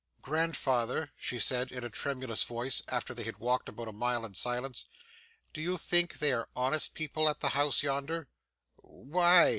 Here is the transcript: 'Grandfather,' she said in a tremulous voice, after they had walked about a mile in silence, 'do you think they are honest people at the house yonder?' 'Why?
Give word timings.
'Grandfather,' 0.23 1.11
she 1.15 1.37
said 1.37 1.71
in 1.71 1.83
a 1.83 1.89
tremulous 1.91 2.43
voice, 2.43 2.81
after 2.87 3.13
they 3.13 3.21
had 3.21 3.37
walked 3.37 3.69
about 3.69 3.87
a 3.87 3.91
mile 3.91 4.25
in 4.25 4.33
silence, 4.33 4.85
'do 5.53 5.61
you 5.61 5.77
think 5.77 6.17
they 6.17 6.31
are 6.33 6.49
honest 6.55 6.95
people 6.95 7.29
at 7.29 7.39
the 7.41 7.49
house 7.49 7.83
yonder?' 7.83 8.27
'Why? 8.77 9.49